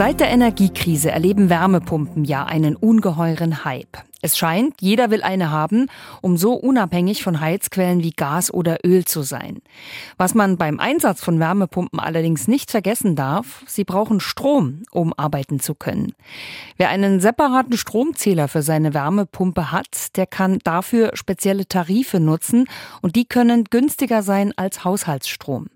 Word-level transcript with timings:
Seit 0.00 0.20
der 0.20 0.30
Energiekrise 0.30 1.10
erleben 1.10 1.50
Wärmepumpen 1.50 2.24
ja 2.24 2.46
einen 2.46 2.74
ungeheuren 2.74 3.66
Hype. 3.66 3.98
Es 4.22 4.38
scheint, 4.38 4.80
jeder 4.80 5.10
will 5.10 5.22
eine 5.22 5.50
haben, 5.50 5.88
um 6.22 6.38
so 6.38 6.54
unabhängig 6.54 7.22
von 7.22 7.38
Heizquellen 7.38 8.02
wie 8.02 8.12
Gas 8.12 8.50
oder 8.50 8.78
Öl 8.82 9.04
zu 9.04 9.20
sein. 9.20 9.60
Was 10.16 10.34
man 10.34 10.56
beim 10.56 10.80
Einsatz 10.80 11.22
von 11.22 11.38
Wärmepumpen 11.38 12.00
allerdings 12.00 12.48
nicht 12.48 12.70
vergessen 12.70 13.14
darf, 13.14 13.62
sie 13.66 13.84
brauchen 13.84 14.20
Strom, 14.20 14.84
um 14.90 15.12
arbeiten 15.18 15.60
zu 15.60 15.74
können. 15.74 16.14
Wer 16.78 16.88
einen 16.88 17.20
separaten 17.20 17.76
Stromzähler 17.76 18.48
für 18.48 18.62
seine 18.62 18.94
Wärmepumpe 18.94 19.70
hat, 19.70 20.16
der 20.16 20.26
kann 20.26 20.60
dafür 20.64 21.10
spezielle 21.12 21.68
Tarife 21.68 22.20
nutzen 22.20 22.64
und 23.02 23.16
die 23.16 23.26
können 23.26 23.64
günstiger 23.64 24.22
sein 24.22 24.54
als 24.56 24.82
Haushaltsstrom. 24.82 25.66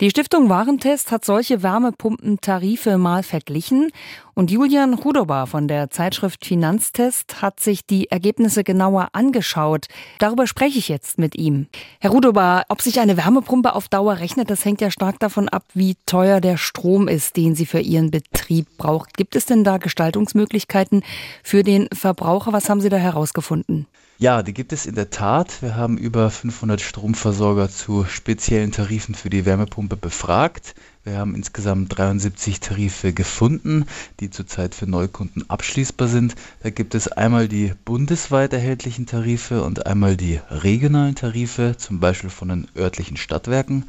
Die 0.00 0.10
Stiftung 0.10 0.48
Warentest 0.48 1.10
hat 1.10 1.24
solche 1.24 1.62
Wärmepumpentarife 1.62 2.98
mal 2.98 3.22
verglichen 3.22 3.90
und 4.36 4.50
Julian 4.50 5.02
Hudoba 5.02 5.46
von 5.46 5.66
der 5.66 5.90
Zeitschrift 5.90 6.44
Finanztest 6.44 7.40
hat 7.40 7.58
sich 7.58 7.86
die 7.86 8.10
Ergebnisse 8.10 8.64
genauer 8.64 9.08
angeschaut. 9.12 9.86
Darüber 10.18 10.46
spreche 10.46 10.78
ich 10.78 10.88
jetzt 10.88 11.18
mit 11.18 11.36
ihm. 11.36 11.68
Herr 12.00 12.12
Hudoba, 12.12 12.64
ob 12.68 12.82
sich 12.82 13.00
eine 13.00 13.16
Wärmepumpe 13.16 13.74
auf 13.74 13.88
Dauer 13.88 14.18
rechnet, 14.18 14.50
das 14.50 14.64
hängt 14.66 14.82
ja 14.82 14.90
stark 14.90 15.18
davon 15.20 15.48
ab, 15.48 15.64
wie 15.72 15.96
teuer 16.04 16.42
der 16.42 16.58
Strom 16.58 17.08
ist, 17.08 17.38
den 17.38 17.54
Sie 17.54 17.64
für 17.64 17.80
Ihren 17.80 18.10
Betrieb 18.10 18.68
braucht. 18.76 19.16
Gibt 19.16 19.36
es 19.36 19.46
denn 19.46 19.64
da 19.64 19.78
Gestaltungsmöglichkeiten 19.78 21.02
für 21.42 21.62
den 21.62 21.88
Verbraucher? 21.94 22.52
Was 22.52 22.68
haben 22.68 22.82
Sie 22.82 22.90
da 22.90 22.98
herausgefunden? 22.98 23.86
Ja, 24.18 24.42
die 24.42 24.54
gibt 24.54 24.72
es 24.72 24.86
in 24.86 24.94
der 24.94 25.10
Tat. 25.10 25.60
Wir 25.62 25.76
haben 25.76 25.98
über 25.98 26.30
500 26.30 26.80
Stromversorger 26.80 27.68
zu 27.68 28.04
speziellen 28.04 28.72
Tarifen 28.72 29.14
für 29.14 29.28
die 29.28 29.44
Wärmepumpe 29.44 29.96
befragt. 29.96 30.74
Wir 31.06 31.18
haben 31.18 31.36
insgesamt 31.36 31.96
73 31.96 32.58
Tarife 32.58 33.12
gefunden, 33.12 33.84
die 34.18 34.28
zurzeit 34.28 34.74
für 34.74 34.88
Neukunden 34.88 35.48
abschließbar 35.48 36.08
sind. 36.08 36.34
Da 36.64 36.70
gibt 36.70 36.96
es 36.96 37.06
einmal 37.06 37.46
die 37.46 37.74
bundesweit 37.84 38.52
erhältlichen 38.52 39.06
Tarife 39.06 39.62
und 39.62 39.86
einmal 39.86 40.16
die 40.16 40.40
regionalen 40.50 41.14
Tarife, 41.14 41.76
zum 41.78 42.00
Beispiel 42.00 42.28
von 42.28 42.48
den 42.48 42.66
örtlichen 42.76 43.16
Stadtwerken. 43.16 43.84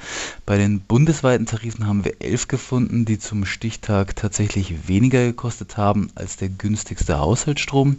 Bei 0.45 0.59
den 0.59 0.79
bundesweiten 0.79 1.47
Tarifen 1.47 1.87
haben 1.87 2.05
wir 2.05 2.21
elf 2.21 2.47
gefunden, 2.47 3.03
die 3.05 3.17
zum 3.17 3.45
Stichtag 3.45 4.15
tatsächlich 4.15 4.87
weniger 4.87 5.25
gekostet 5.25 5.75
haben 5.75 6.11
als 6.13 6.37
der 6.37 6.49
günstigste 6.49 7.17
Haushaltsstrom. 7.17 7.95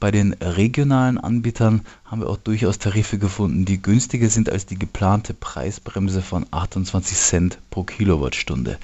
Bei 0.00 0.10
den 0.10 0.32
regionalen 0.32 1.18
Anbietern 1.18 1.82
haben 2.06 2.20
wir 2.20 2.28
auch 2.28 2.36
durchaus 2.36 2.78
Tarife 2.78 3.18
gefunden, 3.18 3.64
die 3.64 3.82
günstiger 3.82 4.30
sind 4.30 4.48
als 4.48 4.64
die 4.64 4.78
geplante 4.78 5.34
Preisbremse 5.34 6.22
von 6.22 6.46
28 6.50 7.16
Cent 7.16 7.58
pro 7.70 7.82
Kilowattstunde. 7.82 8.78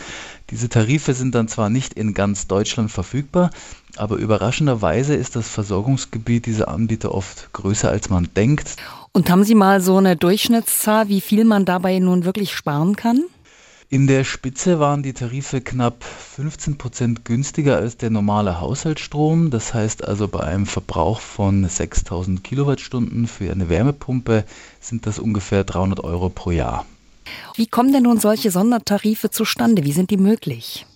Diese 0.50 0.68
Tarife 0.68 1.14
sind 1.14 1.34
dann 1.34 1.46
zwar 1.46 1.70
nicht 1.70 1.94
in 1.94 2.14
ganz 2.14 2.48
Deutschland 2.48 2.90
verfügbar, 2.90 3.50
aber 3.96 4.16
überraschenderweise 4.16 5.14
ist 5.14 5.36
das 5.36 5.48
Versorgungsgebiet 5.48 6.46
dieser 6.46 6.68
Anbieter 6.68 7.14
oft 7.14 7.52
größer 7.52 7.90
als 7.90 8.10
man 8.10 8.28
denkt. 8.34 8.76
Und 9.12 9.30
haben 9.30 9.44
Sie 9.44 9.54
mal 9.54 9.80
so 9.80 9.98
eine 9.98 10.16
Durchschnittszahl, 10.16 11.08
wie 11.08 11.20
viel 11.20 11.44
man 11.44 11.64
dabei 11.64 11.98
nun 12.00 12.24
wirklich 12.24 12.52
sparen 12.52 12.96
kann? 12.96 13.22
In 13.92 14.06
der 14.06 14.24
Spitze 14.24 14.80
waren 14.80 15.02
die 15.02 15.12
Tarife 15.12 15.60
knapp 15.60 16.02
15 16.02 16.78
Prozent 16.78 17.26
günstiger 17.26 17.76
als 17.76 17.98
der 17.98 18.08
normale 18.08 18.58
Haushaltsstrom. 18.58 19.50
Das 19.50 19.74
heißt 19.74 20.08
also 20.08 20.28
bei 20.28 20.40
einem 20.40 20.64
Verbrauch 20.64 21.20
von 21.20 21.68
6000 21.68 22.42
Kilowattstunden 22.42 23.26
für 23.26 23.52
eine 23.52 23.68
Wärmepumpe 23.68 24.44
sind 24.80 25.06
das 25.06 25.18
ungefähr 25.18 25.64
300 25.64 26.02
Euro 26.04 26.30
pro 26.30 26.52
Jahr. 26.52 26.86
Wie 27.54 27.66
kommen 27.66 27.92
denn 27.92 28.04
nun 28.04 28.18
solche 28.18 28.50
Sondertarife 28.50 29.28
zustande? 29.28 29.84
Wie 29.84 29.92
sind 29.92 30.10
die 30.10 30.16
möglich? 30.16 30.86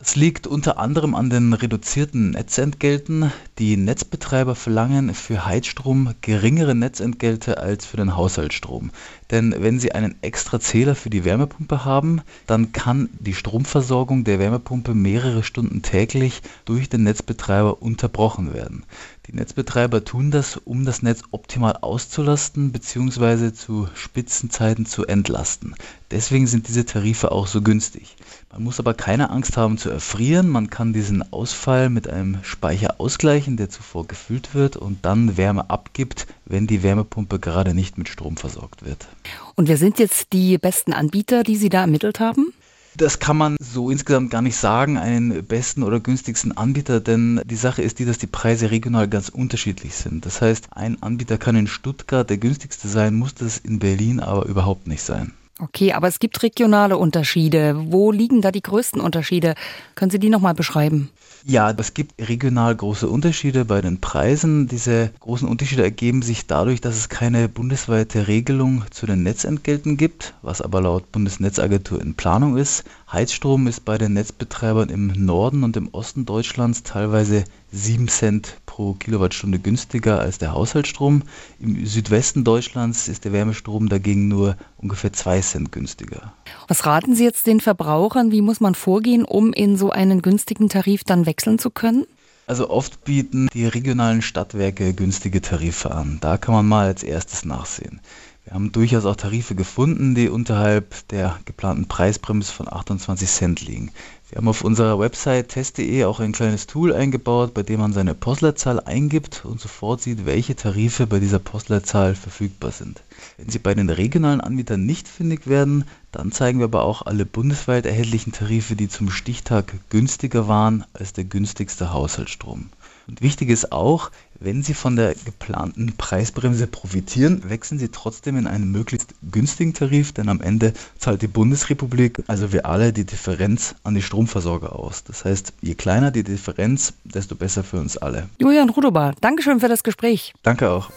Es 0.00 0.16
liegt 0.16 0.46
unter 0.46 0.78
anderem 0.78 1.14
an 1.14 1.30
den 1.30 1.52
reduzierten 1.52 2.32
Netzentgelten. 2.32 3.32
Die 3.58 3.76
Netzbetreiber 3.76 4.54
verlangen 4.54 5.14
für 5.14 5.46
Heizstrom 5.46 6.14
geringere 6.20 6.74
Netzentgelte 6.74 7.58
als 7.58 7.86
für 7.86 7.96
den 7.96 8.16
Haushaltsstrom. 8.16 8.90
Denn 9.30 9.54
wenn 9.58 9.78
Sie 9.78 9.92
einen 9.92 10.16
extra 10.20 10.60
Zähler 10.60 10.94
für 10.94 11.10
die 11.10 11.24
Wärmepumpe 11.24 11.84
haben, 11.84 12.20
dann 12.46 12.72
kann 12.72 13.08
die 13.18 13.34
Stromversorgung 13.34 14.24
der 14.24 14.38
Wärmepumpe 14.38 14.94
mehrere 14.94 15.42
Stunden 15.42 15.82
täglich 15.82 16.42
durch 16.64 16.88
den 16.88 17.04
Netzbetreiber 17.04 17.80
unterbrochen 17.80 18.52
werden. 18.52 18.84
Die 19.26 19.34
Netzbetreiber 19.34 20.04
tun 20.04 20.30
das, 20.30 20.58
um 20.58 20.84
das 20.84 21.00
Netz 21.00 21.22
optimal 21.30 21.78
auszulasten 21.80 22.72
bzw. 22.72 23.54
zu 23.54 23.88
Spitzenzeiten 23.94 24.84
zu 24.84 25.06
entlasten. 25.06 25.74
Deswegen 26.10 26.46
sind 26.46 26.68
diese 26.68 26.84
Tarife 26.84 27.32
auch 27.32 27.46
so 27.46 27.62
günstig. 27.62 28.16
Man 28.52 28.62
muss 28.62 28.78
aber 28.78 28.92
keine 28.92 29.30
Angst 29.30 29.56
haben 29.56 29.78
zu 29.78 29.88
erfrieren. 29.88 30.50
Man 30.50 30.68
kann 30.68 30.92
diesen 30.92 31.32
Ausfall 31.32 31.88
mit 31.88 32.06
einem 32.06 32.44
Speicher 32.44 33.00
ausgleichen, 33.00 33.56
der 33.56 33.70
zuvor 33.70 34.06
gefüllt 34.06 34.54
wird 34.54 34.76
und 34.76 35.06
dann 35.06 35.38
Wärme 35.38 35.70
abgibt, 35.70 36.26
wenn 36.44 36.66
die 36.66 36.82
Wärmepumpe 36.82 37.38
gerade 37.38 37.72
nicht 37.72 37.96
mit 37.96 38.10
Strom 38.10 38.36
versorgt 38.36 38.84
wird. 38.84 39.08
Und 39.54 39.68
wer 39.68 39.78
sind 39.78 39.98
jetzt 39.98 40.34
die 40.34 40.58
besten 40.58 40.92
Anbieter, 40.92 41.44
die 41.44 41.56
Sie 41.56 41.70
da 41.70 41.80
ermittelt 41.80 42.20
haben? 42.20 42.52
Das 42.96 43.18
kann 43.18 43.36
man 43.36 43.56
so 43.58 43.90
insgesamt 43.90 44.30
gar 44.30 44.42
nicht 44.42 44.56
sagen, 44.56 44.98
einen 44.98 45.44
besten 45.44 45.82
oder 45.82 45.98
günstigsten 45.98 46.56
Anbieter, 46.56 47.00
denn 47.00 47.40
die 47.44 47.56
Sache 47.56 47.82
ist 47.82 47.98
die, 47.98 48.04
dass 48.04 48.18
die 48.18 48.28
Preise 48.28 48.70
regional 48.70 49.08
ganz 49.08 49.28
unterschiedlich 49.28 49.96
sind. 49.96 50.24
Das 50.26 50.40
heißt, 50.40 50.68
ein 50.70 51.02
Anbieter 51.02 51.36
kann 51.36 51.56
in 51.56 51.66
Stuttgart 51.66 52.28
der 52.30 52.38
günstigste 52.38 52.86
sein, 52.86 53.14
muss 53.14 53.34
das 53.34 53.58
in 53.58 53.80
Berlin 53.80 54.20
aber 54.20 54.46
überhaupt 54.46 54.86
nicht 54.86 55.02
sein. 55.02 55.32
Okay, 55.60 55.92
aber 55.92 56.08
es 56.08 56.18
gibt 56.18 56.42
regionale 56.42 56.96
Unterschiede. 56.96 57.76
Wo 57.92 58.10
liegen 58.10 58.42
da 58.42 58.50
die 58.50 58.62
größten 58.62 59.00
Unterschiede? 59.00 59.54
Können 59.94 60.10
Sie 60.10 60.18
die 60.18 60.28
nochmal 60.28 60.54
beschreiben? 60.54 61.10
Ja, 61.46 61.70
es 61.70 61.94
gibt 61.94 62.14
regional 62.26 62.74
große 62.74 63.06
Unterschiede 63.06 63.64
bei 63.64 63.80
den 63.80 64.00
Preisen. 64.00 64.66
Diese 64.66 65.10
großen 65.20 65.46
Unterschiede 65.46 65.82
ergeben 65.82 66.22
sich 66.22 66.46
dadurch, 66.46 66.80
dass 66.80 66.96
es 66.96 67.10
keine 67.10 67.48
bundesweite 67.48 68.26
Regelung 68.26 68.84
zu 68.90 69.04
den 69.04 69.22
Netzentgelten 69.22 69.96
gibt, 69.96 70.34
was 70.42 70.60
aber 70.62 70.80
laut 70.80 71.12
Bundesnetzagentur 71.12 72.00
in 72.00 72.14
Planung 72.14 72.56
ist. 72.56 72.84
Heizstrom 73.12 73.66
ist 73.66 73.84
bei 73.84 73.98
den 73.98 74.14
Netzbetreibern 74.14 74.88
im 74.88 75.08
Norden 75.08 75.62
und 75.62 75.76
im 75.76 75.88
Osten 75.92 76.24
Deutschlands 76.24 76.82
teilweise 76.82 77.44
7 77.70 78.08
Cent 78.08 78.56
pro 78.74 78.94
Kilowattstunde 78.94 79.60
günstiger 79.60 80.18
als 80.18 80.38
der 80.38 80.52
Haushaltsstrom. 80.52 81.22
Im 81.60 81.86
Südwesten 81.86 82.42
Deutschlands 82.42 83.06
ist 83.06 83.24
der 83.24 83.32
Wärmestrom 83.32 83.88
dagegen 83.88 84.26
nur 84.26 84.56
ungefähr 84.78 85.12
2 85.12 85.40
Cent 85.42 85.70
günstiger. 85.70 86.32
Was 86.66 86.84
raten 86.84 87.14
Sie 87.14 87.22
jetzt 87.22 87.46
den 87.46 87.60
Verbrauchern? 87.60 88.32
Wie 88.32 88.42
muss 88.42 88.58
man 88.58 88.74
vorgehen, 88.74 89.24
um 89.24 89.52
in 89.52 89.76
so 89.76 89.90
einen 89.90 90.22
günstigen 90.22 90.68
Tarif 90.68 91.04
dann 91.04 91.24
wechseln 91.24 91.60
zu 91.60 91.70
können? 91.70 92.04
Also 92.48 92.68
oft 92.68 93.04
bieten 93.04 93.48
die 93.54 93.66
regionalen 93.66 94.22
Stadtwerke 94.22 94.92
günstige 94.92 95.40
Tarife 95.40 95.92
an. 95.92 96.18
Da 96.20 96.36
kann 96.36 96.52
man 96.52 96.66
mal 96.66 96.86
als 96.86 97.04
erstes 97.04 97.44
nachsehen. 97.44 98.00
Wir 98.42 98.54
haben 98.54 98.72
durchaus 98.72 99.06
auch 99.06 99.16
Tarife 99.16 99.54
gefunden, 99.54 100.14
die 100.14 100.28
unterhalb 100.28 101.08
der 101.08 101.38
geplanten 101.46 101.86
Preisbremse 101.86 102.52
von 102.52 102.70
28 102.70 103.26
Cent 103.28 103.62
liegen. 103.62 103.92
Wir 104.34 104.38
haben 104.38 104.48
auf 104.48 104.64
unserer 104.64 104.98
Website 104.98 105.50
test.de 105.50 106.02
auch 106.06 106.18
ein 106.18 106.32
kleines 106.32 106.66
Tool 106.66 106.92
eingebaut, 106.92 107.54
bei 107.54 107.62
dem 107.62 107.78
man 107.78 107.92
seine 107.92 108.16
Postleitzahl 108.16 108.80
eingibt 108.80 109.44
und 109.44 109.60
sofort 109.60 110.02
sieht, 110.02 110.26
welche 110.26 110.56
Tarife 110.56 111.06
bei 111.06 111.20
dieser 111.20 111.38
Postleitzahl 111.38 112.16
verfügbar 112.16 112.72
sind. 112.72 113.04
Wenn 113.36 113.48
sie 113.48 113.60
bei 113.60 113.74
den 113.74 113.90
regionalen 113.90 114.40
Anbietern 114.40 114.84
nicht 114.84 115.06
fündig 115.06 115.46
werden, 115.46 115.84
dann 116.10 116.32
zeigen 116.32 116.58
wir 116.58 116.64
aber 116.64 116.82
auch 116.82 117.02
alle 117.02 117.26
bundesweit 117.26 117.86
erhältlichen 117.86 118.32
Tarife, 118.32 118.74
die 118.74 118.88
zum 118.88 119.08
Stichtag 119.08 119.72
günstiger 119.88 120.48
waren 120.48 120.84
als 120.94 121.12
der 121.12 121.22
günstigste 121.22 121.92
Haushaltsstrom. 121.92 122.70
Und 123.06 123.22
wichtig 123.22 123.50
ist 123.50 123.70
auch, 123.70 124.10
wenn 124.44 124.62
Sie 124.62 124.74
von 124.74 124.96
der 124.96 125.14
geplanten 125.24 125.94
Preisbremse 125.96 126.66
profitieren, 126.66 127.42
wechseln 127.48 127.78
Sie 127.78 127.88
trotzdem 127.88 128.36
in 128.36 128.46
einen 128.46 128.70
möglichst 128.70 129.14
günstigen 129.30 129.74
Tarif, 129.74 130.12
denn 130.12 130.28
am 130.28 130.40
Ende 130.40 130.72
zahlt 130.98 131.22
die 131.22 131.26
Bundesrepublik, 131.26 132.22
also 132.26 132.52
wir 132.52 132.66
alle, 132.66 132.92
die 132.92 133.04
Differenz 133.04 133.74
an 133.82 133.94
die 133.94 134.02
Stromversorger 134.02 134.78
aus. 134.78 135.04
Das 135.04 135.24
heißt, 135.24 135.54
je 135.60 135.74
kleiner 135.74 136.10
die 136.10 136.22
Differenz, 136.22 136.94
desto 137.04 137.34
besser 137.34 137.64
für 137.64 137.78
uns 137.78 137.96
alle. 137.96 138.28
Julian 138.38 138.70
Rudobar, 138.70 139.14
Dankeschön 139.20 139.60
für 139.60 139.68
das 139.68 139.82
Gespräch. 139.82 140.34
Danke 140.42 140.70
auch. 140.70 140.90